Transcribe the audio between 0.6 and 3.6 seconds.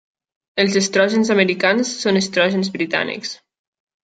Els estrògens americans són estrògens britànics.